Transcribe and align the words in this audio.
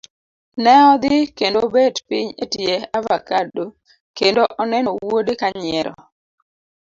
Ne 0.63 0.73
odhi 0.91 1.17
kendo 1.37 1.57
obet 1.67 1.95
piny 2.07 2.27
etie 2.43 2.75
avacado 2.97 3.65
kendo 4.17 4.41
oneno 4.61 4.89
wuode 5.05 5.33
ka 5.41 5.47
nyiero. 5.59 5.93